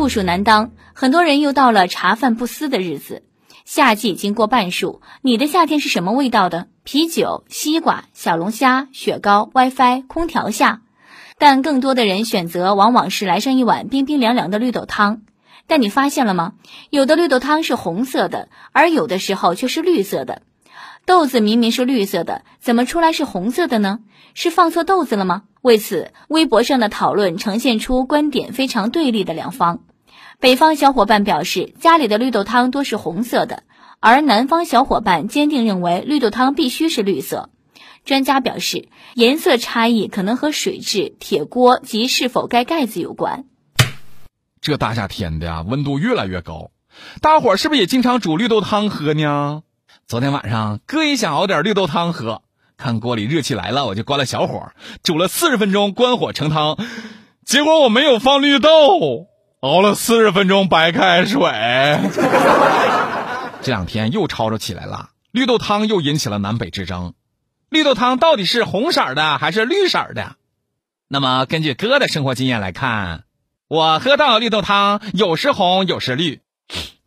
[0.00, 3.22] 酷暑难当，很多人又到了茶饭不思的日子。
[3.66, 6.68] 夏季已经过半数，你的夏天是什么味道的？
[6.84, 10.80] 啤酒、西瓜、小龙虾、雪糕、WiFi、空调下。
[11.36, 15.20] 但更多的人选择往往是来上一碗冰冰凉凉的绿豆汤。
[15.66, 16.54] 但你发现了吗？
[16.88, 20.40] 有的绿豆汤是红色的，而有的时候却是绿色的。
[21.04, 23.98] 豆子明明是绿色的，怎么出来是红色的呢？
[24.32, 25.42] 是放错豆子了吗？
[25.60, 29.80] 为此，微博上的讨论呈现出观点非常对立的两方。
[30.40, 33.64] 北方小伙伴表示家里的绿豆汤多是红色的，
[34.00, 37.50] 而南方小伙伴坚定认为绿豆汤必须是绿色。
[38.06, 43.44] 专家表示，颜色差异可能和水质、铁锅及是否盖盖子有关。
[44.62, 46.70] 这大夏天的呀，温度越来越高，
[47.20, 49.62] 大伙儿是不是也经常煮绿豆汤喝呢？
[50.06, 52.40] 昨天晚上哥也想熬点绿豆汤喝。
[52.78, 56.78] 看锅里热气来了，我就关了小火，煮了四十分钟，关火盛汤。
[57.44, 59.26] 结果我没有放绿豆，
[59.60, 61.40] 熬了四十分钟白开水。
[63.62, 67.12] 这两天又吵吵起来了，绿豆汤又引起了南北之争。
[67.68, 70.36] 绿豆汤到底是红色的还是绿色的？
[71.08, 73.24] 那么根据哥的生活经验来看，
[73.68, 76.40] 我喝到绿豆汤有时红有时绿，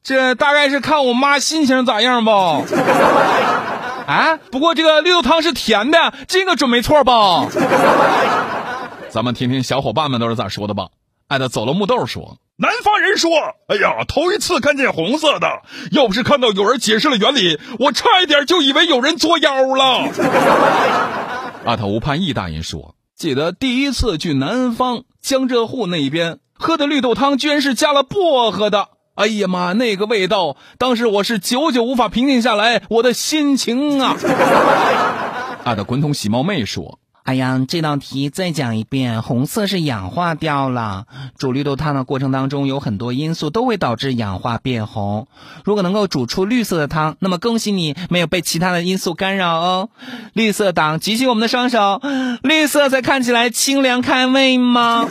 [0.03, 2.61] 这大概是看我妈心情咋样吧。
[4.05, 7.47] 啊，不过这个绿豆汤是甜的，这个准没错吧？
[9.09, 10.89] 咱们听听小伙伴们都是咋说的吧。
[11.29, 13.29] 爱的走了木豆说，南方人说，
[13.67, 20.07] 哎呀，头一次看见红色的，要不是看到有人解释了原理，我差一点就以为有人作妖了。
[21.67, 28.87] 阿头吴盼义大人说，记得第一次去南方江浙沪那边喝的绿豆汤，居然是加了薄荷的。
[29.15, 34.15] 哎呀妈，那个味道，当时我是久久无法平静下来我的心情啊！
[35.65, 41.05] 阿的滚筒洗猫妹说：“哎呀，这道题再讲一遍，红色是氧化掉了。
[41.37, 45.27] 煮绿豆汤的过程当中，有很多因素都会导致氧化变红。
[45.63, 49.89] 如果能够煮出绿色的汤，那么恭喜你没有被其他的因素干扰哦。
[50.33, 52.01] 绿色党举起我们的双手，
[52.41, 55.07] 绿色才看起来清凉开胃吗？”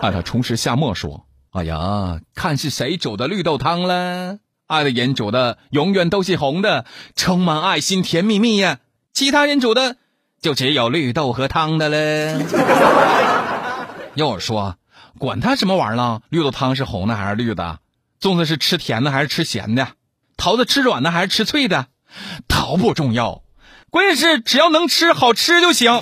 [0.00, 1.26] 爱的重拾夏末说。
[1.50, 4.38] 哎呀，看是谁煮的绿豆汤了？
[4.66, 8.78] 爱的人煮的永远都是红的，充满爱心，甜蜜蜜呀。
[9.12, 9.96] 其他人煮的
[10.42, 12.42] 就只有绿豆和汤的了。
[14.14, 14.74] 要我说，
[15.18, 17.78] 管他什么玩意儿了，绿豆汤是红的还是绿的？
[18.20, 19.86] 粽子是吃甜的还是吃咸的？
[20.36, 21.86] 桃子吃软的还是吃脆的？
[22.48, 23.42] 桃不重要，
[23.88, 25.92] 关键是只要能吃好吃就行。